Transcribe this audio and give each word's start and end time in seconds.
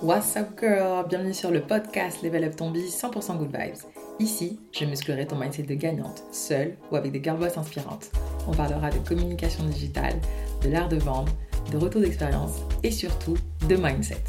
What's 0.00 0.36
up 0.36 0.56
girl? 0.56 1.04
Bienvenue 1.08 1.34
sur 1.34 1.50
le 1.50 1.60
podcast 1.60 2.22
Level 2.22 2.44
Up 2.44 2.54
Ton 2.54 2.70
Biz 2.70 2.96
100% 2.96 3.36
Good 3.36 3.50
Vibes. 3.50 3.78
Ici, 4.20 4.60
je 4.70 4.84
musclerai 4.84 5.26
ton 5.26 5.34
mindset 5.34 5.64
de 5.64 5.74
gagnante, 5.74 6.22
seule 6.30 6.76
ou 6.92 6.96
avec 6.96 7.10
des 7.10 7.20
girl 7.20 7.42
inspirantes. 7.42 8.12
On 8.46 8.52
parlera 8.52 8.90
de 8.90 8.98
communication 9.00 9.64
digitale, 9.64 10.14
de 10.62 10.68
l'art 10.68 10.88
de 10.88 10.98
vendre, 10.98 11.32
de 11.72 11.78
retour 11.78 12.00
d'expérience 12.00 12.60
et 12.84 12.92
surtout 12.92 13.36
de 13.68 13.74
mindset. 13.74 14.22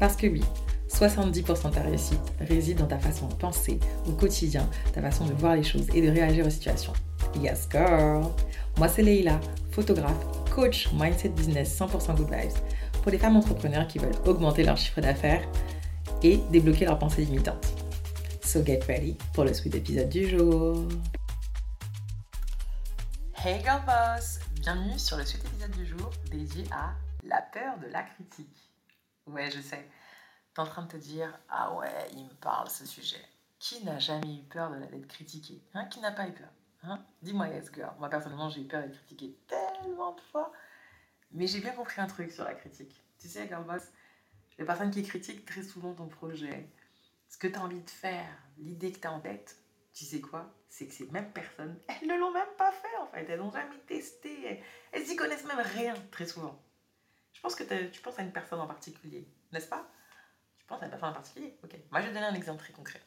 Parce 0.00 0.16
que 0.16 0.26
oui, 0.26 0.42
70% 0.88 1.70
de 1.70 1.74
ta 1.76 1.82
réussite 1.82 2.32
réside 2.40 2.78
dans 2.78 2.88
ta 2.88 2.98
façon 2.98 3.28
de 3.28 3.34
penser 3.34 3.78
au 4.08 4.12
quotidien, 4.12 4.68
ta 4.92 5.02
façon 5.02 5.24
de 5.24 5.34
voir 5.34 5.54
les 5.54 5.62
choses 5.62 5.86
et 5.94 6.02
de 6.02 6.10
réagir 6.10 6.44
aux 6.44 6.50
situations. 6.50 6.94
Yes 7.40 7.68
girl 7.70 8.24
Moi 8.76 8.88
c'est 8.88 9.02
Leila, 9.02 9.38
photographe, 9.70 10.26
coach, 10.52 10.88
mindset 10.92 11.28
business 11.28 11.78
100% 11.78 12.16
good 12.16 12.28
vibes 12.28 12.58
pour 13.02 13.10
les 13.10 13.18
femmes 13.18 13.36
entrepreneurs 13.36 13.88
qui 13.88 13.98
veulent 13.98 14.16
augmenter 14.26 14.62
leur 14.62 14.76
chiffre 14.76 15.00
d'affaires 15.00 15.46
et 16.22 16.36
débloquer 16.50 16.84
leurs 16.84 16.98
pensées 16.98 17.24
limitantes. 17.24 17.66
So 18.44 18.64
get 18.64 18.80
ready 18.86 19.18
pour 19.34 19.44
le 19.44 19.52
sweet 19.52 19.74
épisode 19.74 20.08
du 20.08 20.28
jour. 20.28 20.86
Hey 23.44 23.60
girl 23.60 23.82
boss, 23.84 24.38
bienvenue 24.60 24.98
sur 24.98 25.16
le 25.16 25.24
sweet 25.24 25.44
épisode 25.44 25.72
du 25.72 25.84
jour 25.84 26.10
dédié 26.30 26.64
à 26.70 26.92
la 27.24 27.42
peur 27.42 27.76
de 27.78 27.88
la 27.88 28.02
critique. 28.02 28.70
Ouais, 29.26 29.50
je 29.50 29.60
sais. 29.60 29.88
T'es 30.54 30.60
en 30.60 30.66
train 30.66 30.82
de 30.82 30.88
te 30.88 30.96
dire 30.96 31.28
ah 31.48 31.74
ouais, 31.74 31.88
il 32.14 32.24
me 32.24 32.34
parle 32.34 32.68
ce 32.68 32.86
sujet. 32.86 33.24
Qui 33.58 33.84
n'a 33.84 33.98
jamais 33.98 34.36
eu 34.36 34.42
peur 34.42 34.70
d'être 34.70 35.08
critiqué? 35.08 35.60
Hein 35.74 35.86
Qui 35.86 36.00
n'a 36.00 36.12
pas 36.12 36.28
eu 36.28 36.32
peur? 36.32 36.50
Hein? 36.84 37.00
Dis-moi 37.22 37.48
yes 37.48 37.70
girl. 37.74 37.92
Moi 37.98 38.08
personnellement, 38.08 38.48
j'ai 38.48 38.60
eu 38.60 38.66
peur 38.66 38.82
d'être 38.82 38.94
critiqué 38.94 39.36
tellement 39.48 40.12
de 40.12 40.20
fois. 40.30 40.52
Mais 41.32 41.46
j'ai 41.46 41.60
bien 41.60 41.72
compris 41.72 42.00
un 42.00 42.06
truc 42.06 42.30
sur 42.30 42.44
la 42.44 42.54
critique. 42.54 43.02
Tu 43.18 43.28
sais, 43.28 43.46
boss, 43.46 43.82
les 44.58 44.64
personnes 44.64 44.90
qui 44.90 45.02
critiquent 45.02 45.46
très 45.46 45.62
souvent 45.62 45.94
ton 45.94 46.08
projet, 46.08 46.68
ce 47.28 47.38
que 47.38 47.46
tu 47.46 47.54
as 47.54 47.62
envie 47.62 47.80
de 47.80 47.90
faire, 47.90 48.28
l'idée 48.58 48.92
que 48.92 48.98
tu 48.98 49.06
as 49.06 49.12
en 49.12 49.20
tête, 49.20 49.56
tu 49.94 50.04
sais 50.04 50.20
quoi? 50.20 50.52
C'est 50.68 50.86
que 50.86 50.94
ces 50.94 51.06
mêmes 51.06 51.32
personnes, 51.32 51.78
elles 51.88 52.08
ne 52.08 52.18
l'ont 52.18 52.32
même 52.32 52.54
pas 52.56 52.72
fait 52.72 52.96
en 53.00 53.06
fait. 53.06 53.24
Elles 53.28 53.38
n'ont 53.38 53.50
jamais 53.50 53.78
testé. 53.86 54.62
Elles 54.92 55.06
n'y 55.06 55.16
connaissent 55.16 55.44
même 55.44 55.60
rien 55.60 55.94
très 56.10 56.26
souvent. 56.26 56.62
Je 57.32 57.40
pense 57.40 57.54
que 57.54 57.64
tu 57.88 58.00
penses 58.00 58.18
à 58.18 58.22
une 58.22 58.32
personne 58.32 58.60
en 58.60 58.66
particulier, 58.66 59.26
n'est-ce 59.52 59.68
pas? 59.68 59.90
Tu 60.58 60.66
penses 60.66 60.82
à 60.82 60.84
une 60.84 60.90
personne 60.90 61.08
en 61.08 61.14
particulier? 61.14 61.58
Ok. 61.64 61.74
Moi, 61.90 62.00
je 62.00 62.06
vais 62.06 62.12
te 62.12 62.14
donner 62.14 62.26
un 62.26 62.34
exemple 62.34 62.60
très 62.60 62.72
concret. 62.72 63.00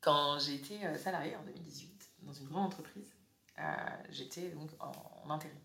Quand 0.00 0.38
j'ai 0.38 0.54
été 0.54 0.86
euh, 0.86 0.96
salarié 0.96 1.36
en 1.36 1.42
2018 1.42 2.10
dans 2.22 2.32
une 2.32 2.46
grande 2.48 2.66
entreprise, 2.66 3.12
euh, 3.58 3.62
j'étais 4.08 4.50
donc 4.50 4.70
en, 4.80 4.92
en 5.24 5.30
intérim. 5.30 5.58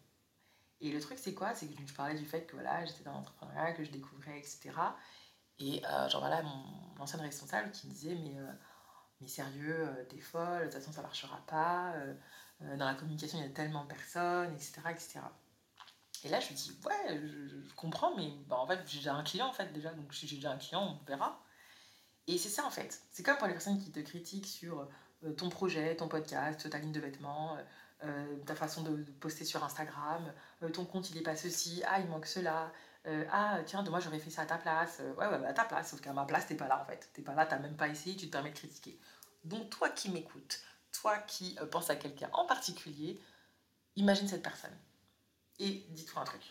Et 0.82 0.92
le 0.92 1.00
truc, 1.00 1.18
c'est 1.18 1.34
quoi? 1.34 1.54
C'est 1.56 1.68
que 1.68 1.74
je 1.86 1.94
parlais 1.94 2.16
du 2.16 2.26
fait 2.26 2.46
que 2.46 2.54
voilà, 2.54 2.86
j'étais 2.86 3.04
dans 3.04 3.14
l'entrepreneuriat, 3.14 3.74
que 3.74 3.84
je 3.84 3.92
découvrais, 3.92 4.38
etc. 4.38 4.72
Et 5.60 5.82
euh, 5.86 6.10
genre 6.10 6.22
voilà, 6.22 6.42
mon, 6.42 7.02
ancienne 7.02 7.22
responsable 7.22 7.72
qui 7.72 7.88
me 7.88 7.94
disait 7.94 8.16
Mais, 8.16 8.38
euh, 8.38 8.52
mais 9.22 9.28
sérieux, 9.28 9.88
euh, 9.88 10.04
t'es 10.06 10.20
folle, 10.20 10.60
de 10.60 10.64
toute 10.66 10.74
façon, 10.74 10.92
ça 10.92 11.02
marchera 11.02 11.38
pas. 11.48 11.96
dans 12.60 12.86
la 12.86 12.96
communication, 12.96 13.38
il 13.40 13.46
y 13.46 13.48
a 13.48 13.50
tellement 13.50 13.84
de 13.84 13.90
personnes, 13.90 14.54
etc. 14.54 14.82
etc. 14.92 15.20
Et 16.26 16.30
là, 16.30 16.40
je 16.40 16.52
me 16.52 16.56
dis 16.56 16.78
Ouais, 16.86 17.22
je, 17.28 17.74
comprends, 17.76 18.16
mais 18.16 18.32
bah, 18.48 18.58
en 18.58 18.68
fait, 18.68 18.80
j'ai 18.88 19.10
un 19.10 19.24
client, 19.24 19.48
en 19.48 19.54
fait, 19.54 19.72
déjà. 19.74 19.94
Donc, 19.94 20.14
si 20.14 20.28
j'ai 20.28 20.38
déjà 20.38 20.52
un 20.52 20.58
client, 20.58 20.82
on 20.82 21.06
verra. 21.06 21.42
Et 22.28 22.38
c'est 22.38 22.50
ça, 22.50 22.66
en 22.66 22.72
fait. 22.72 23.02
C'est 23.12 23.24
comme 23.24 23.38
pour 23.38 23.48
les 23.48 23.54
personnes 23.54 23.80
qui 23.80 23.92
te 23.92 24.00
critiquent 24.00 24.48
sur 24.48 24.88
ton 25.38 25.50
projet, 25.50 25.96
ton 25.96 26.08
podcast, 26.08 26.70
ta 26.70 26.80
ligne 26.80 26.92
de 26.92 27.00
vêtements 27.00 27.58
euh, 28.04 28.38
ta 28.46 28.56
façon 28.56 28.84
de, 28.84 29.04
poster 29.20 29.46
sur 29.46 29.64
Instagram, 29.64 30.34
euh, 30.62 30.70
ton 30.70 30.86
compte 30.86 31.10
il 31.10 31.18
est 31.18 31.24
pas 31.24 31.36
ceci, 31.36 31.84
ah 31.88 32.00
il 32.00 32.08
manque 32.08 32.26
cela, 32.26 32.72
euh, 33.08 33.26
ah 33.32 33.60
tiens, 33.66 33.84
moi 33.84 34.00
j'aurais 34.00 34.20
fait 34.20 34.30
ça 34.30 34.44
à 34.44 34.46
ta 34.46 34.58
place, 34.58 35.00
ouais, 35.18 35.28
ouais, 35.28 35.40
bah, 35.40 35.48
à 35.48 35.54
ta 35.54 35.66
place, 35.66 35.92
sauf 35.92 36.02
qu'à 36.02 36.14
ma 36.14 36.26
place 36.26 36.48
t'es 36.48 36.56
pas 36.56 36.68
là 36.68 36.82
en 36.82 36.86
fait, 36.86 37.10
t'es 37.14 37.22
pas 37.22 37.34
là, 37.34 37.46
t'as 37.46 37.60
même 37.60 37.78
pas 37.78 37.88
essayé, 37.88 38.16
tu 38.16 38.28
te 38.28 38.32
permets 38.32 38.52
de 38.52 38.58
critiquer. 38.58 39.00
Donc 39.44 39.70
toi 39.70 39.90
qui 39.90 40.10
m'écoutes, 40.10 40.62
toi 40.92 41.18
qui 41.20 41.58
penses 41.72 41.90
à 41.90 41.96
quelqu'un 41.96 42.30
en 42.34 42.46
particulier, 42.46 43.22
imagine 43.96 44.28
cette 44.28 44.44
personne 44.44 44.78
et 45.60 45.86
dis-toi 45.90 46.22
un 46.22 46.26
truc. 46.26 46.42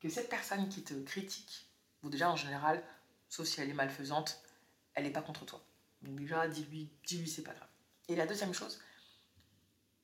Que 0.00 0.08
cette 0.08 0.28
personne 0.28 0.68
qui 0.68 0.84
te 0.84 0.94
critique, 0.94 1.68
ou 2.02 2.10
déjà 2.10 2.30
en 2.30 2.36
général, 2.36 2.82
sauf 3.28 3.46
si 3.46 3.60
elle 3.60 3.70
est 3.70 3.74
malfaisante, 3.74 4.40
elle 4.94 5.04
n'est 5.04 5.12
pas 5.12 5.22
contre 5.22 5.44
toi. 5.44 5.60
Donc 6.02 6.16
déjà, 6.16 6.46
dis-lui, 6.46 6.90
dis-lui, 7.04 7.28
c'est 7.28 7.42
pas 7.42 7.52
grave. 7.52 7.68
Et 8.08 8.16
la 8.16 8.26
deuxième 8.26 8.54
chose, 8.54 8.80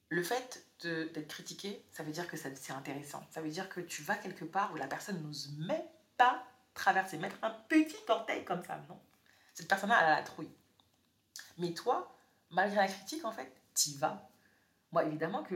le 0.09 0.23
fait 0.23 0.67
d'être 0.81 1.29
critiqué, 1.29 1.85
ça 1.93 2.03
veut 2.03 2.13
dire 2.13 2.29
que 2.29 2.37
c'est 2.37 2.73
intéressant. 2.73 3.27
Ça 3.31 3.41
veut 3.41 3.49
dire 3.49 3.69
que 3.69 3.81
tu 3.81 4.03
vas 4.03 4.17
quelque 4.17 4.45
part 4.45 4.73
où 4.73 4.77
la 4.77 4.87
personne 4.87 5.23
n'ose 5.23 5.53
même 5.59 5.83
pas 6.17 6.47
traverser, 6.75 7.19
mettre 7.19 7.39
un 7.43 7.51
petit 7.69 7.97
orteil 8.09 8.45
comme 8.45 8.63
ça, 8.65 8.81
non? 8.89 9.01
Cette 9.55 9.69
personne-là, 9.69 9.99
elle 10.01 10.13
a 10.13 10.17
la 10.17 10.23
trouille. 10.23 10.51
Mais 11.59 11.73
toi, 11.73 12.17
malgré 12.51 12.77
la 12.77 12.89
critique, 12.89 13.25
en 13.25 13.33
fait, 13.33 13.51
t'y 13.73 13.97
vas. 13.97 14.29
Moi, 14.93 15.05
évidemment 15.05 15.43
que 15.43 15.55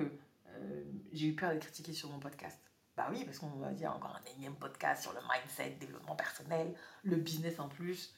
euh, 0.49 0.85
j'ai 1.13 1.27
eu 1.27 1.37
peur 1.37 1.51
d'être 1.51 1.65
critiqué 1.65 1.93
sur 1.93 2.09
mon 2.11 2.21
podcast. 2.21 2.59
Bah 2.97 3.09
oui, 3.11 3.25
parce 3.25 3.39
qu'on 3.39 3.49
va 3.49 3.73
dire 3.73 3.93
encore 3.93 4.17
un 4.17 4.31
énième 4.37 4.57
podcast 4.57 5.03
sur 5.03 5.13
le 5.13 5.21
mindset, 5.21 5.77
développement 5.79 6.17
personnel, 6.17 6.75
le 7.05 7.17
business 7.17 7.61
en 7.61 7.69
plus. 7.69 8.15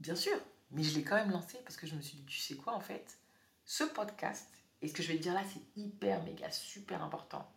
Bien 0.00 0.14
sûr, 0.14 0.38
mais 0.70 0.82
je 0.82 0.94
l'ai 0.96 1.04
quand 1.04 1.16
même 1.16 1.30
lancé 1.30 1.58
parce 1.64 1.76
que 1.76 1.86
je 1.86 1.94
me 1.94 2.00
suis 2.00 2.18
dit, 2.18 2.24
tu 2.24 2.38
sais 2.38 2.56
quoi, 2.56 2.74
en 2.74 2.80
fait, 2.80 3.18
ce 3.64 3.84
podcast, 3.84 4.48
et 4.82 4.88
ce 4.88 4.92
que 4.92 5.02
je 5.02 5.08
vais 5.08 5.16
te 5.18 5.22
dire 5.22 5.34
là, 5.34 5.42
c'est 5.44 5.80
hyper, 5.80 6.22
méga, 6.22 6.50
super 6.50 7.02
important. 7.02 7.50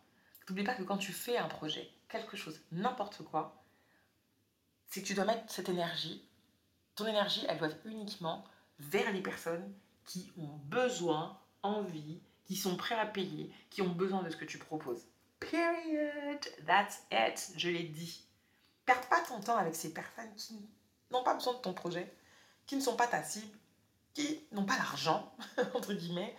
N'oublie 0.48 0.64
pas 0.64 0.74
que 0.74 0.82
quand 0.82 0.98
tu 0.98 1.12
fais 1.12 1.36
un 1.36 1.48
projet, 1.48 1.88
quelque 2.08 2.36
chose, 2.36 2.60
n'importe 2.72 3.22
quoi, 3.22 3.62
c'est 4.88 5.02
que 5.02 5.06
tu 5.06 5.14
dois 5.14 5.24
mettre 5.24 5.52
cette 5.52 5.68
énergie. 5.68 6.26
Ton 6.96 7.06
énergie, 7.06 7.44
elle 7.48 7.58
doit 7.58 7.68
être 7.68 7.86
uniquement 7.86 8.44
vers 8.78 9.12
les 9.12 9.22
personnes 9.22 9.72
qui 10.06 10.32
ont 10.38 10.56
besoin, 10.64 11.38
envie, 11.62 12.20
qui 12.46 12.56
sont 12.56 12.76
prêts 12.76 12.98
à 12.98 13.06
payer, 13.06 13.52
qui 13.70 13.82
ont 13.82 13.90
besoin 13.90 14.22
de 14.22 14.30
ce 14.30 14.36
que 14.36 14.44
tu 14.44 14.58
proposes. 14.58 15.06
Period. 15.38 16.40
That's 16.66 17.02
it. 17.12 17.52
Je 17.56 17.70
l'ai 17.70 17.84
dit. 17.84 18.26
Perds 18.86 19.08
pas 19.08 19.20
ton 19.20 19.40
temps 19.40 19.56
avec 19.56 19.76
ces 19.76 19.92
personnes 19.92 20.34
qui 20.34 20.58
n'ont 21.12 21.22
pas 21.22 21.34
besoin 21.34 21.54
de 21.54 21.60
ton 21.60 21.74
projet, 21.74 22.12
qui 22.66 22.74
ne 22.74 22.80
sont 22.80 22.96
pas 22.96 23.06
ta 23.06 23.22
cible, 23.22 23.56
qui 24.14 24.42
n'ont 24.50 24.64
pas 24.64 24.76
l'argent, 24.76 25.32
entre 25.74 25.94
guillemets, 25.94 26.34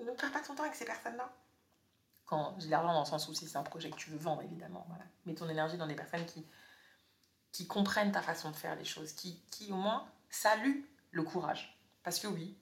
ne 0.00 0.10
perds 0.12 0.32
pas 0.32 0.40
ton 0.40 0.54
temps 0.54 0.62
avec 0.62 0.74
ces 0.74 0.84
personnes-là. 0.84 1.32
Quand 2.26 2.58
je 2.58 2.68
l'argent 2.68 2.92
dans 2.92 3.00
le 3.00 3.06
sens 3.06 3.28
où 3.28 3.34
c'est 3.34 3.56
un 3.56 3.62
projet 3.62 3.90
que 3.90 3.96
tu 3.96 4.10
veux 4.10 4.18
vendre, 4.18 4.42
évidemment. 4.42 4.84
Voilà. 4.88 5.04
Mets 5.26 5.34
ton 5.34 5.48
énergie 5.48 5.76
dans 5.76 5.86
des 5.86 5.94
personnes 5.94 6.24
qui, 6.26 6.46
qui 7.52 7.66
comprennent 7.66 8.12
ta 8.12 8.22
façon 8.22 8.50
de 8.50 8.56
faire 8.56 8.76
les 8.76 8.84
choses, 8.84 9.12
qui, 9.12 9.40
qui 9.50 9.70
au 9.72 9.76
moins 9.76 10.08
saluent 10.30 10.84
le 11.10 11.22
courage. 11.22 11.78
Parce 12.02 12.18
que 12.18 12.26
oui, 12.26 12.56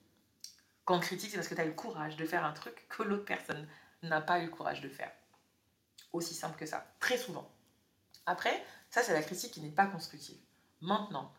quand 0.85 0.97
on 0.97 0.99
critique, 0.99 1.31
c'est 1.31 1.37
parce 1.37 1.47
que 1.47 1.55
tu 1.55 1.61
as 1.61 1.65
eu 1.65 1.69
le 1.69 1.75
courage 1.75 2.17
de 2.17 2.25
faire 2.25 2.45
un 2.45 2.53
truc 2.53 2.87
que 2.89 3.03
l'autre 3.03 3.25
personne 3.25 3.67
n'a 4.01 4.21
pas 4.21 4.39
eu 4.39 4.45
le 4.45 4.51
courage 4.51 4.81
de 4.81 4.89
faire. 4.89 5.11
Aussi 6.11 6.33
simple 6.33 6.57
que 6.57 6.65
ça, 6.65 6.85
très 6.99 7.17
souvent. 7.17 7.49
Après, 8.25 8.63
ça 8.89 9.01
c'est 9.01 9.13
la 9.13 9.23
critique 9.23 9.51
qui 9.51 9.61
n'est 9.61 9.69
pas 9.69 9.87
constructive. 9.87 10.37
Maintenant, 10.81 11.33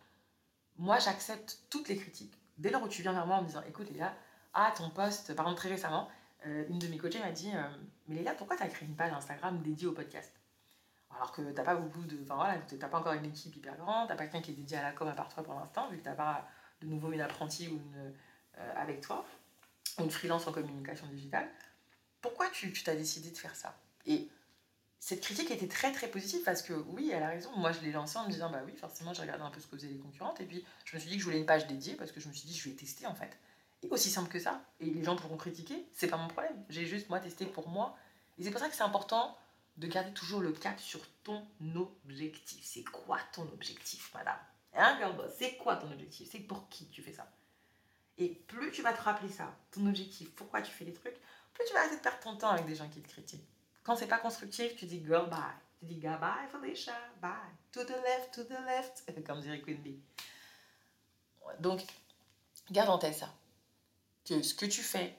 moi 0.76 0.98
j'accepte 0.98 1.60
toutes 1.70 1.88
les 1.88 1.96
critiques. 1.96 2.34
Dès 2.58 2.70
lors 2.70 2.82
où 2.82 2.88
tu 2.88 3.02
viens 3.02 3.12
vers 3.12 3.26
moi 3.26 3.36
en 3.36 3.42
me 3.42 3.46
disant, 3.46 3.62
écoute 3.68 3.90
Léa, 3.90 4.14
ah, 4.54 4.72
ton 4.76 4.88
poste, 4.90 5.34
par 5.34 5.46
exemple, 5.46 5.60
très 5.60 5.68
récemment, 5.68 6.08
euh, 6.46 6.64
une 6.68 6.78
de 6.78 6.86
mes 6.86 6.96
coachées 6.96 7.18
m'a 7.18 7.32
dit 7.32 7.50
euh, 7.54 7.62
Mais 8.08 8.16
Léla, 8.16 8.34
pourquoi 8.34 8.56
tu 8.56 8.62
as 8.62 8.68
créé 8.68 8.86
une 8.86 8.94
page 8.94 9.12
Instagram 9.12 9.60
dédiée 9.62 9.88
au 9.88 9.92
podcast? 9.92 10.32
Alors 11.10 11.32
que 11.32 11.42
tu 11.42 11.62
pas 11.62 11.74
beaucoup 11.74 12.04
de. 12.04 12.18
Enfin 12.22 12.36
voilà, 12.36 12.58
pas 12.88 12.98
encore 12.98 13.12
une 13.12 13.24
équipe 13.24 13.54
hyper 13.56 13.76
grande, 13.76 14.08
tu 14.08 14.16
pas 14.16 14.22
quelqu'un 14.24 14.40
qui 14.40 14.52
est 14.52 14.54
dédié 14.54 14.76
à 14.76 14.82
la 14.82 14.92
com 14.92 15.08
à 15.08 15.12
part 15.12 15.28
toi 15.28 15.42
pour 15.42 15.54
l'instant, 15.54 15.88
vu 15.88 15.98
que 15.98 16.08
tu 16.08 16.16
pas 16.16 16.46
de 16.80 16.86
nouveau 16.86 17.12
une 17.12 17.20
apprentie 17.20 17.68
ou 17.68 17.76
une, 17.76 18.14
euh, 18.58 18.72
avec 18.76 19.00
toi, 19.00 19.24
une 19.98 20.10
freelance 20.10 20.46
en 20.46 20.52
communication 20.52 21.06
digitale. 21.06 21.48
Pourquoi 22.20 22.48
tu 22.50 22.72
t'as 22.72 22.96
décidé 22.96 23.30
de 23.30 23.36
faire 23.36 23.54
ça? 23.54 23.76
Et 24.06 24.28
cette 24.98 25.20
critique 25.20 25.50
était 25.50 25.68
très 25.68 25.92
très 25.92 26.08
positive 26.08 26.42
parce 26.44 26.62
que 26.62 26.72
oui, 26.72 27.10
elle 27.12 27.22
a 27.22 27.28
raison. 27.28 27.50
Moi, 27.56 27.72
je 27.72 27.80
l'ai 27.80 27.92
lancée 27.92 28.18
en 28.18 28.24
me 28.24 28.30
disant 28.30 28.50
bah 28.50 28.62
oui, 28.64 28.74
forcément, 28.76 29.12
j'ai 29.14 29.22
regardé 29.22 29.42
un 29.44 29.50
peu 29.50 29.60
ce 29.60 29.66
que 29.66 29.76
faisaient 29.76 29.88
les 29.88 29.98
concurrentes 29.98 30.40
et 30.40 30.46
puis 30.46 30.64
je 30.84 30.96
me 30.96 31.00
suis 31.00 31.10
dit 31.10 31.16
que 31.16 31.20
je 31.20 31.26
voulais 31.26 31.40
une 31.40 31.46
page 31.46 31.66
dédiée 31.66 31.94
parce 31.94 32.12
que 32.12 32.20
je 32.20 32.28
me 32.28 32.32
suis 32.32 32.48
dit 32.48 32.56
je 32.56 32.68
vais 32.68 32.74
tester 32.74 33.06
en 33.06 33.14
fait 33.14 33.36
aussi 33.90 34.10
simple 34.10 34.30
que 34.30 34.38
ça. 34.38 34.62
Et 34.80 34.86
les 34.86 35.04
gens 35.04 35.16
pourront 35.16 35.36
critiquer, 35.36 35.86
c'est 35.92 36.08
pas 36.08 36.16
mon 36.16 36.28
problème. 36.28 36.64
J'ai 36.68 36.86
juste 36.86 37.08
moi 37.08 37.20
testé 37.20 37.46
pour 37.46 37.68
moi. 37.68 37.96
Et 38.38 38.44
c'est 38.44 38.50
pour 38.50 38.60
ça 38.60 38.68
que 38.68 38.74
c'est 38.74 38.82
important 38.82 39.36
de 39.76 39.86
garder 39.86 40.12
toujours 40.12 40.40
le 40.40 40.52
cap 40.52 40.78
sur 40.78 41.00
ton 41.22 41.44
objectif. 41.74 42.64
C'est 42.64 42.84
quoi 42.84 43.18
ton 43.32 43.42
objectif, 43.42 44.12
madame? 44.14 44.38
Hein, 44.74 44.96
girl 44.98 45.30
C'est 45.36 45.56
quoi 45.56 45.76
ton 45.76 45.90
objectif? 45.90 46.28
C'est 46.30 46.40
pour 46.40 46.68
qui 46.68 46.86
tu 46.88 47.02
fais 47.02 47.12
ça? 47.12 47.28
Et 48.18 48.28
plus 48.28 48.70
tu 48.70 48.82
vas 48.82 48.92
te 48.92 49.02
rappeler 49.02 49.28
ça, 49.28 49.52
ton 49.72 49.86
objectif, 49.86 50.30
pourquoi 50.34 50.62
tu 50.62 50.70
fais 50.70 50.84
les 50.84 50.92
trucs, 50.92 51.16
plus 51.52 51.64
tu 51.66 51.72
vas 51.72 51.80
arrêter 51.80 51.96
de 51.96 52.00
perdre 52.00 52.20
ton 52.20 52.36
temps 52.36 52.50
avec 52.50 52.66
des 52.66 52.76
gens 52.76 52.88
qui 52.88 53.00
te 53.00 53.08
critiquent. 53.08 53.48
Quand 53.82 53.96
c'est 53.96 54.06
pas 54.06 54.18
constructif, 54.18 54.76
tu 54.76 54.86
dis 54.86 55.04
girl 55.04 55.28
bye. 55.28 55.40
Tu 55.80 55.86
dis 55.86 56.00
bye 56.00 56.48
Felicia, 56.50 56.94
bye. 57.20 57.32
To 57.72 57.84
the 57.84 57.90
left, 57.90 58.34
to 58.34 58.44
the 58.44 58.60
left, 58.66 59.04
comme 59.26 59.40
dirait 59.40 59.60
Queen. 59.60 60.00
Donc, 61.58 61.84
garde 62.70 62.90
en 62.90 62.98
tête 62.98 63.14
ça 63.14 63.32
que 64.24 64.42
ce 64.42 64.54
que 64.54 64.66
tu 64.66 64.82
fais, 64.82 65.18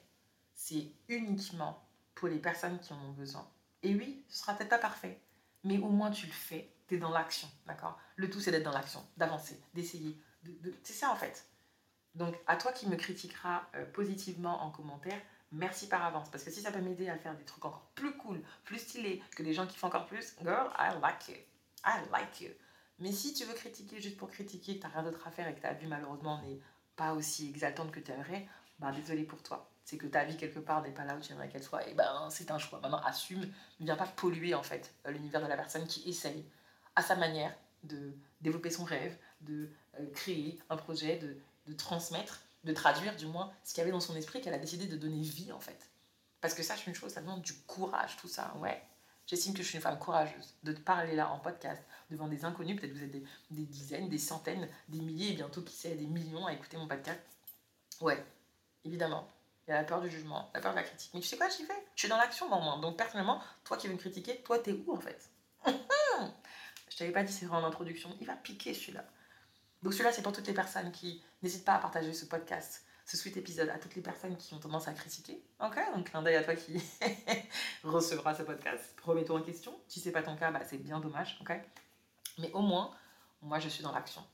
c'est 0.54 0.92
uniquement 1.10 1.86
pour 2.16 2.28
les 2.28 2.40
personnes 2.40 2.80
qui 2.80 2.94
en 2.94 3.00
ont 3.00 3.12
besoin. 3.12 3.48
Et 3.84 3.94
oui, 3.94 4.24
ce 4.30 4.40
sera 4.40 4.54
peut-être 4.54 4.70
pas 4.70 4.80
parfait, 4.80 5.20
mais 5.64 5.78
au 5.78 5.90
moins 5.90 6.12
tu 6.12 6.26
le 6.26 6.32
fais 6.32 6.76
tu 6.88 6.96
es 6.96 6.98
dans 6.98 7.12
l'action, 7.12 7.50
d'accord? 7.66 8.00
Le 8.16 8.30
tout, 8.30 8.40
c'est 8.40 8.52
d'être 8.52 8.64
dans 8.64 8.72
l'action, 8.72 9.06
d'avancer, 9.18 9.60
d'essayer. 9.74 10.18
De, 10.44 10.74
C'est 10.84 10.94
ça, 10.94 11.12
en 11.12 11.16
fait. 11.16 11.46
Donc, 12.14 12.36
à 12.48 12.56
toi 12.56 12.72
qui 12.72 12.88
me 12.88 12.96
critiquera 12.96 13.68
euh, 13.76 13.86
positivement 13.92 14.64
en 14.64 14.72
commentaire, 14.72 15.20
merci 15.52 15.88
par 15.88 16.04
avance. 16.06 16.30
Parce 16.30 16.44
que 16.44 16.52
si 16.52 16.62
ça 16.62 16.72
peut 16.72 16.82
m'aider 16.82 17.10
à 17.10 17.18
faire 17.18 17.36
des 17.36 17.44
trucs 17.44 17.66
encore 17.66 17.90
plus 17.96 18.16
cool, 18.18 18.42
plus 18.64 18.80
stylés, 18.80 19.22
que 19.36 19.44
des 19.44 19.54
gens 19.54 19.68
qui 19.68 19.78
font 19.78 19.88
encore 19.88 20.06
plus, 20.06 20.36
girl, 20.42 20.70
I 20.78 21.00
like 21.02 21.28
you. 21.28 21.36
I 21.86 22.00
like 22.12 22.42
you. 22.42 22.52
Mais 23.00 23.12
si 23.12 23.34
tu 23.34 23.44
veux 23.44 23.54
critiquer 23.54 24.00
juste 24.00 24.18
pour 24.18 24.30
critiquer, 24.30 24.78
que 24.78 24.82
tu 24.82 24.88
n'as 24.88 24.94
rien 24.94 25.04
d'autre 25.04 25.28
à 25.28 25.32
faire 25.32 25.48
et 25.48 25.56
que 25.56 25.62
ta 25.62 25.74
vie 25.74 25.88
malheureusement 25.88 26.42
n'est 26.44 26.62
pas 26.96 27.14
aussi 27.14 27.50
exaltante 27.50 27.92
que 27.92 28.00
tu 28.00 28.12
aimerais, 28.12 28.48
bah 28.80 28.92
désolé 28.92 29.24
pour 29.24 29.42
toi. 29.42 29.70
C'est 29.84 29.98
que 29.98 30.08
ta 30.08 30.24
vie 30.24 30.38
quelque 30.38 30.60
part 30.60 30.82
n'est 30.82 30.92
pas 30.92 31.06
là 31.06 31.16
où 31.16 31.20
tu 31.20 31.32
aimerais 31.32 31.48
qu'elle 31.50 31.64
soit. 31.64 31.88
Et 31.88 31.94
ben 31.94 32.28
c'est 32.30 32.52
un 32.52 32.58
choix. 32.58 32.80
Maintenant 32.80 33.02
assume, 33.04 33.42
ne 33.42 33.86
viens 33.86 33.96
pas 33.96 34.08
polluer 34.08 34.56
en 34.56 34.64
fait 34.64 34.94
l'univers 35.08 35.42
de 35.42 35.48
la 35.48 35.56
personne 35.56 35.86
qui 35.88 36.10
essaye 36.10 36.46
à 36.96 37.02
sa 37.02 37.16
manière 37.16 37.56
de 37.84 38.14
développer 38.42 38.72
son 38.72 38.84
rêve, 38.84 39.16
de 39.42 39.70
euh, 40.00 40.10
créer 40.14 40.60
un 40.70 40.78
projet, 40.78 41.18
de, 41.18 41.38
de 41.68 41.74
transmettre, 41.74 42.42
de 42.64 42.74
traduire 42.74 43.16
du 43.16 43.28
moins 43.28 43.52
ce 43.64 43.74
qu'il 43.74 43.82
y 43.82 43.84
avait 43.84 43.92
dans 43.92 44.00
son 44.00 44.16
esprit 44.16 44.42
qu'elle 44.42 44.54
a 44.54 44.60
décidé 44.60 44.88
de 44.88 44.98
donner 44.98 45.22
vie 45.22 45.52
en 45.52 45.60
fait. 45.60 45.90
Parce 46.42 46.54
que 46.54 46.64
sache 46.64 46.88
une 46.88 46.96
chose, 46.96 47.12
ça 47.12 47.22
demande 47.22 47.42
du 47.42 47.54
courage 47.54 48.18
tout 48.18 48.28
ça, 48.28 48.56
ouais. 48.58 48.82
J'estime 49.28 49.54
que 49.54 49.64
je 49.64 49.68
suis 49.68 49.78
une 49.78 49.82
femme 49.82 49.98
courageuse 49.98 50.54
de 50.64 50.72
te 50.72 50.80
parler 50.80 51.16
là 51.16 51.32
en 51.32 51.40
podcast 51.40 51.84
devant 52.12 52.28
des 52.28 52.46
inconnus. 52.46 52.80
Peut-être 52.80 52.94
vous 52.94 53.04
êtes 53.04 53.12
des, 53.50 53.66
dizaines, 53.66 54.08
des 54.08 54.20
centaines, 54.20 54.70
des 54.88 55.00
milliers 55.00 55.32
et 55.32 55.34
bientôt, 55.34 55.64
qui 55.64 55.74
sait, 55.74 55.96
des 55.96 56.06
millions 56.06 56.46
à 56.46 56.54
écouter 56.54 56.78
mon 56.78 56.88
podcast. 56.88 57.20
Ouais, 58.02 58.24
évidemment. 58.86 59.28
Il 59.68 59.72
y 59.72 59.74
a 59.74 59.78
la 59.78 59.84
peur 59.84 60.00
du 60.00 60.10
jugement, 60.10 60.50
la 60.54 60.62
peur 60.62 60.72
de 60.72 60.78
la 60.78 60.84
critique. 60.84 61.12
Mais 61.14 61.20
tu 61.20 61.28
sais 61.28 61.38
quoi, 61.38 61.50
j'y 61.50 61.66
vais. 61.66 61.74
Je 61.96 62.02
suis 62.02 62.10
dans 62.10 62.18
l'action, 62.18 62.48
moi. 62.48 62.78
Donc, 62.82 62.98
personnellement, 62.98 63.42
toi 63.64 63.78
qui 63.78 63.88
veux 63.88 63.94
me 63.94 64.00
critiquer, 64.00 64.42
toi, 64.44 64.60
t'es 64.60 64.74
où 64.74 64.94
en 64.94 65.00
fait 65.00 65.30
Je 65.66 66.98
t'avais 66.98 67.12
pas 67.12 67.24
dit, 67.24 67.34
c'est 67.34 67.46
vraiment 67.46 67.66
en 67.66 67.70
introduction. 67.70 68.16
Il 68.22 68.28
va 68.28 68.36
piquer 68.36 68.74
celui-là. 68.74 69.04
Donc, 69.82 69.94
celui-là, 69.94 70.12
c'est 70.12 70.22
pour 70.22 70.34
toutes 70.34 70.48
les 70.48 70.54
personnes 70.54 70.92
qui 70.92 71.24
n'hésitent 71.42 71.66
pas 71.66 71.74
à 71.74 71.80
partager 71.80 72.14
ce 72.14 72.26
podcast 72.26 72.86
ce 73.06 73.18
sweet 73.18 73.38
épisode 73.38 73.70
à 73.70 73.78
toutes 73.78 73.96
les 73.96 74.02
personnes 74.02 74.36
qui 74.36 74.54
ont 74.56 74.60
tendance 74.60 74.88
à 74.88 74.94
critiquer. 74.94 75.40
Ok, 75.60 75.78
donc 75.96 76.10
clin 76.10 76.24
d'œil 76.24 76.36
à 76.36 76.44
toi 76.44 76.56
qui 76.56 76.82
recevra 77.84 78.34
ce 78.34 78.42
podcast. 78.42 78.96
Remets-toi 79.04 79.40
en 79.40 79.44
question. 79.44 79.80
Si 79.88 80.00
c'est 80.00 80.12
pas 80.12 80.24
ton 80.24 80.36
cas, 80.36 80.52
bah, 80.52 80.62
c'est 80.68 80.80
bien 80.80 81.00
dommage. 81.00 81.38
Ok, 81.42 81.52
mais 82.40 82.52
au 82.54 82.62
moins, 82.62 82.92
moi, 83.42 83.60
je 83.60 83.70
suis 83.70 83.84
dans 83.84 83.92
l'action. 83.92 84.26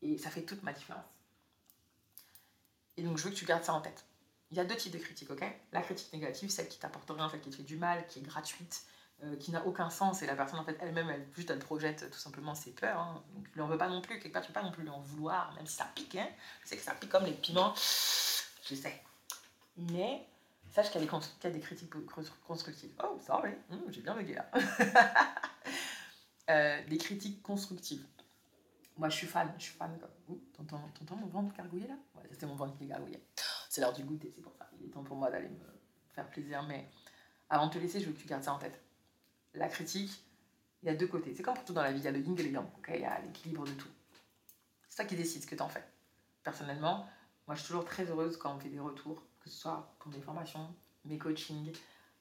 Et 0.00 0.16
ça 0.16 0.30
fait 0.30 0.42
toute 0.42 0.62
ma 0.62 0.72
différence. 0.72 1.04
Et 2.96 3.02
donc, 3.02 3.18
je 3.18 3.24
veux 3.24 3.30
que 3.30 3.36
tu 3.36 3.44
gardes 3.44 3.64
ça 3.64 3.74
en 3.74 3.80
tête. 3.80 4.04
Il 4.50 4.56
y 4.56 4.60
a 4.60 4.64
deux 4.64 4.76
types 4.76 4.92
de 4.92 4.98
critiques, 4.98 5.30
ok? 5.30 5.44
La 5.72 5.82
critique 5.82 6.12
négative, 6.12 6.50
celle 6.50 6.68
qui 6.68 6.78
t'apporte 6.78 7.10
rien, 7.10 7.28
celle 7.28 7.40
qui 7.40 7.50
te 7.50 7.56
fait 7.56 7.62
du 7.62 7.76
mal, 7.76 8.06
qui 8.06 8.20
est 8.20 8.22
gratuite, 8.22 8.86
euh, 9.22 9.36
qui 9.36 9.52
n'a 9.52 9.64
aucun 9.64 9.90
sens 9.90 10.22
et 10.22 10.26
la 10.26 10.34
personne 10.34 10.58
en 10.58 10.64
fait 10.64 10.76
elle-même 10.80 11.08
elle 11.08 11.24
juste 11.36 11.48
elle 11.48 11.60
projette 11.60 12.10
tout 12.10 12.18
simplement 12.18 12.52
ses 12.56 12.72
peurs 12.72 12.98
hein. 12.98 13.22
donc 13.32 13.48
tu 13.48 13.54
lui 13.54 13.60
en 13.60 13.68
veux 13.68 13.78
pas 13.78 13.88
non 13.88 14.00
plus 14.00 14.18
quelque 14.18 14.32
part 14.32 14.42
tu 14.42 14.48
peux 14.48 14.54
pas 14.54 14.64
non 14.64 14.72
plus 14.72 14.82
lui 14.82 14.90
en 14.90 14.98
vouloir 15.00 15.54
même 15.54 15.66
si 15.66 15.76
ça 15.76 15.86
pique 15.94 16.16
hein. 16.16 16.26
Je 16.64 16.68
sais 16.68 16.76
que 16.76 16.82
ça 16.82 16.94
pique 16.94 17.10
comme 17.10 17.24
les 17.24 17.32
piments. 17.32 17.72
Je 17.76 18.74
sais. 18.74 19.02
Mais 19.76 20.26
sache 20.72 20.90
qu'il 20.90 21.00
y, 21.00 21.46
a 21.46 21.50
des 21.50 21.60
critiques 21.60 21.92
constructives. 22.44 22.90
Oh 23.04 23.16
sorry. 23.24 23.52
Hmm, 23.70 23.90
j'ai 23.90 24.00
bien 24.00 24.14
bugué 24.14 24.34
là. 24.34 24.50
Euh, 26.50 26.86
des 26.88 26.98
critiques 26.98 27.42
constructives 27.42 28.04
moi 28.96 29.08
je 29.08 29.16
suis 29.16 29.26
fan 29.26 29.52
je 29.58 29.64
suis 29.64 29.76
fan 29.76 29.98
t'entends 30.52 31.16
mon 31.16 31.26
ventre 31.26 31.54
gargouiller 31.54 31.88
là? 31.88 31.96
Ouais 32.14 32.22
c'était 32.30 32.46
mon 32.46 32.56
ventre 32.56 32.76
qui 32.76 32.86
gargouillait 32.86 33.24
c'est 33.68 33.80
l'heure 33.80 33.92
du 33.92 34.04
goûter 34.04 34.32
c'est 34.34 34.42
pour 34.42 34.54
ça 34.54 34.68
il 34.78 34.86
est 34.86 34.90
temps 34.90 35.04
pour 35.04 35.16
moi 35.16 35.30
d'aller 35.30 35.48
me 35.48 35.64
faire 36.12 36.28
plaisir 36.30 36.62
mais 36.64 36.88
avant 37.48 37.66
de 37.66 37.72
te 37.72 37.78
laisser 37.78 38.00
je 38.00 38.06
veux 38.06 38.12
que 38.12 38.20
tu 38.20 38.28
gardes 38.28 38.44
ça 38.44 38.52
en 38.52 38.58
tête 38.58 38.84
la 39.54 39.68
critique, 39.68 40.24
il 40.82 40.86
y 40.86 40.88
a 40.90 40.94
deux 40.94 41.06
côtés. 41.06 41.34
C'est 41.34 41.42
comme 41.42 41.54
pour 41.54 41.64
tout 41.64 41.72
dans 41.72 41.82
la 41.82 41.92
vie, 41.92 42.00
il 42.00 42.04
y 42.04 42.08
a 42.08 42.10
le 42.10 42.20
yin 42.20 42.38
et 42.38 42.42
le 42.42 42.50
yang, 42.50 42.66
il 42.88 43.00
y 43.00 43.04
a 43.04 43.20
l'équilibre 43.20 43.64
de 43.64 43.72
tout. 43.72 43.88
C'est 44.88 44.96
toi 44.96 45.04
qui 45.06 45.16
décides 45.16 45.42
ce 45.42 45.46
que 45.46 45.54
tu 45.54 45.62
en 45.62 45.68
fais. 45.68 45.84
Personnellement, 46.42 47.06
moi 47.46 47.54
je 47.54 47.60
suis 47.60 47.68
toujours 47.68 47.84
très 47.84 48.04
heureuse 48.10 48.36
quand 48.36 48.54
on 48.54 48.58
fait 48.58 48.68
des 48.68 48.80
retours, 48.80 49.22
que 49.40 49.48
ce 49.48 49.56
soit 49.56 49.94
pour 49.98 50.10
mes 50.10 50.20
formations, 50.20 50.74
mes 51.04 51.18
coachings, 51.18 51.72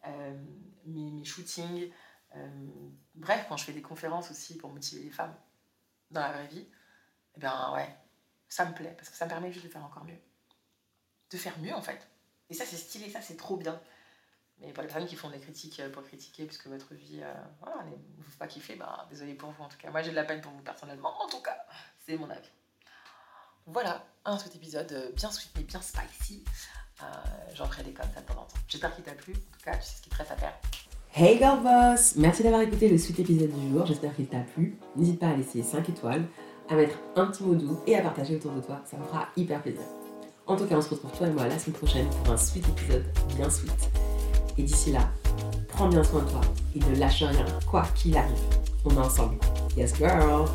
euh, 0.06 0.44
mes, 0.86 1.24
shootings, 1.24 1.92
euh, 2.36 2.68
bref, 3.16 3.46
quand 3.50 3.58
je 3.58 3.66
fais 3.66 3.74
des 3.74 3.82
conférences 3.82 4.32
aussi 4.32 4.58
pour 4.58 4.72
motiver 4.72 5.04
les 5.04 5.10
femmes 5.10 5.36
dans 6.14 6.22
la 6.22 6.32
vraie 6.32 6.48
vie, 6.48 6.68
eh 7.36 7.40
bien 7.40 7.74
ouais, 7.74 7.96
ça 8.48 8.66
me 8.66 8.74
plaît 8.74 8.94
parce 8.98 9.10
que 9.10 9.16
ça 9.16 9.26
me 9.26 9.30
permet 9.30 9.52
juste 9.52 9.66
de 9.66 9.72
faire 9.72 9.84
encore 9.84 10.06
mieux. 10.06 10.20
De 11.32 11.38
faire 11.38 11.58
mieux 11.60 11.74
en 11.74 11.82
fait. 11.82 12.08
Et 12.50 12.54
ça 12.54 12.66
c'est 12.66 12.78
stylé, 12.78 13.10
ça 13.10 13.22
c'est 13.22 13.38
trop 13.38 13.58
bien. 13.58 13.82
Mais 14.60 14.72
pour 14.72 14.84
les 14.84 14.88
personnes 14.88 15.08
qui 15.08 15.16
font 15.16 15.30
des 15.30 15.40
critiques 15.40 15.80
euh, 15.80 15.90
pour 15.90 16.04
critiquer, 16.04 16.46
puisque 16.46 16.68
votre 16.68 16.94
vie, 16.94 17.22
euh, 17.22 17.34
voilà, 17.60 17.84
ne 17.84 17.96
vous 17.96 18.32
fait 18.32 18.38
pas 18.38 18.48
kiffer, 18.48 18.76
bah, 18.76 19.08
désolé 19.10 19.34
pour 19.34 19.50
vous 19.52 19.64
en 19.64 19.68
tout 19.68 19.78
cas. 19.78 19.90
Moi 19.90 20.04
j'ai 20.04 20.12
de 20.12 20.16
la 20.16 20.24
peine 20.24 20.42
pour 20.42 20.52
vous 20.52 20.62
personnellement, 20.62 21.22
en 21.22 21.28
tout 21.28 21.42
cas, 21.42 21.66
c'est 22.06 22.16
mon 22.18 22.30
avis. 22.30 22.50
Voilà, 23.66 24.06
un 24.26 24.38
sweet 24.38 24.56
épisode 24.56 24.92
euh, 24.92 25.12
bien 25.14 25.32
sweet 25.32 25.52
mais 25.56 25.64
bien 25.64 25.82
spicy. 25.82 26.46
J'en 27.54 27.66
ferai 27.66 27.84
des 27.84 27.92
comme 27.92 28.10
ça 28.14 28.22
de 28.22 28.26
temps. 28.28 28.48
J'espère 28.70 28.96
qu'il 28.96 29.04
t'a 29.04 29.12
plu. 29.12 29.34
En 29.34 29.58
tout 29.58 29.64
cas, 29.66 29.76
tu 29.76 29.84
sais 29.84 29.98
ce 29.98 30.02
qu'il 30.02 30.14
te 30.14 30.18
reste 30.18 30.32
à 30.32 30.38
faire. 30.38 30.58
Hey 31.16 31.38
girl 31.38 31.62
boss 31.62 32.16
Merci 32.16 32.42
d'avoir 32.42 32.64
écouté 32.64 32.90
le 32.90 32.98
sweet 32.98 33.20
épisode 33.20 33.52
du 33.52 33.70
jour. 33.70 33.86
J'espère 33.86 34.16
qu'il 34.16 34.26
t'a 34.26 34.40
plu. 34.40 34.80
N'hésite 34.96 35.20
pas 35.20 35.28
à 35.28 35.36
laisser 35.36 35.62
5 35.62 35.88
étoiles, 35.90 36.26
à 36.68 36.74
mettre 36.74 36.98
un 37.16 37.28
petit 37.28 37.44
mot 37.44 37.54
doux 37.54 37.78
et 37.86 37.96
à 37.96 38.02
partager 38.02 38.36
autour 38.36 38.52
de 38.54 38.62
toi. 38.62 38.82
Ça 38.90 38.98
me 38.98 39.04
fera 39.04 39.28
hyper 39.38 39.62
plaisir. 39.62 39.84
En 40.48 40.56
tout 40.56 40.66
cas, 40.66 40.76
on 40.76 40.82
se 40.82 40.90
retrouve 40.90 41.12
toi 41.16 41.28
et 41.28 41.32
moi 41.32 41.48
la 41.48 41.60
semaine 41.60 41.76
prochaine 41.76 42.08
pour 42.24 42.34
un 42.34 42.38
sweet 42.38 42.68
épisode 42.68 43.06
bien 43.38 43.48
sweet. 43.48 43.92
Et 44.58 44.64
d'ici 44.64 44.92
là, 44.92 45.08
prends 45.68 45.88
bien 45.88 46.04
soin 46.04 46.24
de 46.24 46.30
toi 46.32 46.42
et 46.76 46.80
ne 46.80 47.00
lâche 47.00 47.22
rien, 47.22 47.46
quoi 47.70 47.84
qu'il 47.94 48.18
arrive. 48.18 48.34
On 48.84 48.90
est 48.90 48.98
ensemble. 48.98 49.36
Yes, 49.78 49.96
girl! 49.96 50.48